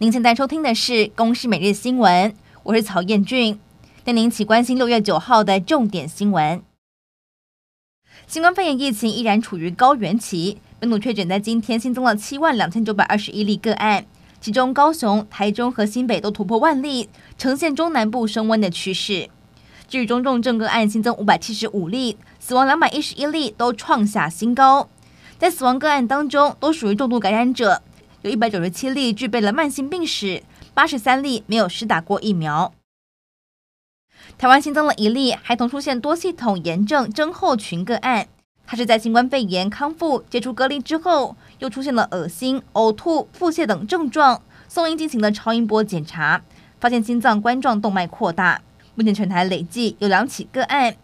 [0.00, 2.30] 您现在收听的是《公视每日新闻》，
[2.62, 3.58] 我是曹彦俊，
[4.04, 6.62] 带您一起关心六月九号的重点新闻。
[8.28, 14.06] 新冠肺炎疫情依然处于高原期，本土确诊在今天新增了七万两千九百二十一例个案，
[14.40, 19.28] 其中高雄、台中和新北都突破万例，呈现中南部升温的趋势。
[19.88, 24.88] 至于中重症个案新增五百七十五例，死亡两百一十一例，都创下新高。
[25.38, 27.82] 在死亡个案当中，都属于重度感染者，
[28.28, 30.42] 有一百九十七例具备了慢性病史，
[30.74, 32.74] 八十三例没有施打过疫苗。
[34.36, 38.28] 台湾新增了一例孩童出现多系统炎症症候群个案，
[38.66, 46.42] 他是在新冠肺炎康复解除隔离之后，又出现了恶心、呕吐、腹泻等症状，送医进行了超音波检查，
[46.78, 48.60] 发现心脏冠状动脉扩大。
[48.94, 50.94] 目前全台累计有两起个案。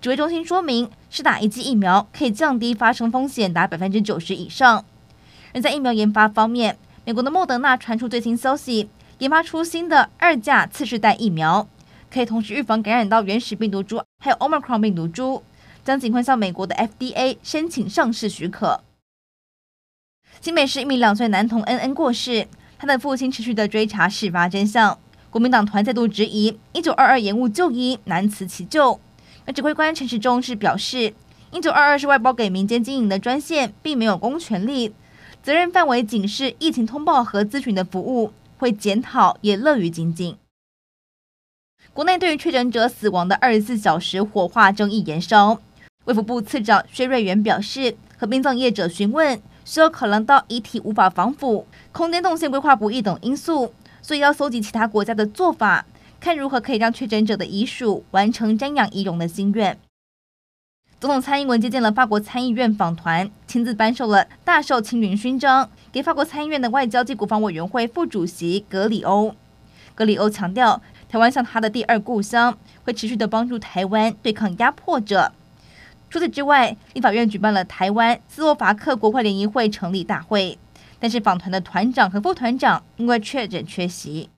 [0.00, 4.84] 指挥中心说明，施打一剂疫苗可以降低发生风险达百分之九十以上。
[5.52, 11.68] 而在疫苗研发方面，美国的莫德纳传出最新消息，研发出新的二价次世代疫苗，
[12.10, 15.42] 可以同时预防感染到原始病毒株还有 Omicron 病毒株，
[15.84, 18.82] 将尽快向美国的 FDA 申请上市许可。
[20.40, 24.98] 新北市一名两岁男童恩恩过世，他的父亲持续的追查事发真相。
[25.30, 29.00] 国民党团再度质疑一九二二延误就医，难辞其咎。
[29.46, 31.14] 而指挥官陈时中是表示，
[31.50, 34.92] 一九二二是外包给民间经营的专线，并没有公权力，
[35.42, 40.36] 责任范围仅是疫情通报和咨询的服务，会检讨，也乐于精进。
[41.92, 45.60] 国内对于确诊者死亡的二十四小时火化争议延烧，
[46.04, 55.84] 卫福部次长薛瑞元表示，和殡葬业者询问，需要考量到遗体无法防腐、空间动线规划不易等因素，所以要搜集其他国家的做法。
[56.20, 59.76] 看如何可以让确诊者的遗属完成瞻仰遗容的心愿。
[61.02, 69.34] 总统蔡英文接见了法国参议院访团，亲自颁授了大綬青云勋章给法国参议院的外交及国防委员会副主席格里欧。
[69.96, 75.32] 格里欧强调，台湾像他的第二故乡，会持续的帮助台湾对抗压迫者。
[76.08, 80.56] 除此之外，立法院举办了台湾斯洛伐克国会联谊会成立大会，
[81.00, 84.30] 但是访团的团长和副团长因为确诊缺席。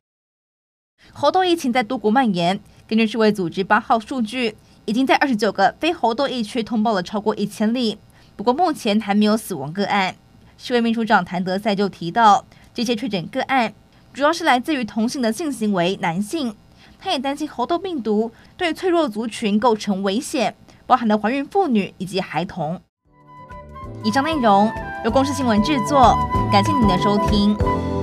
[1.12, 2.58] 猴痘疫情在多国蔓延。
[2.86, 4.54] 根据世卫组织八号数据，
[4.86, 7.98] 已经在二十九个非猴痘疫区通报了超过一千例。
[8.36, 10.14] 不过目前还没有死亡个案。
[10.58, 13.72] 世卫秘书长谭德塞就提到，这些确诊个案
[14.12, 16.54] 主要是来自于同性的性行为男性。
[16.98, 20.54] 他也担心猴痘病毒对脆弱族群构成危险，
[20.86, 22.80] 包含了怀孕妇女以及孩童。
[24.02, 24.70] 以上内容
[25.04, 26.16] 由公司新闻制作，
[26.50, 27.93] 感谢您的收听。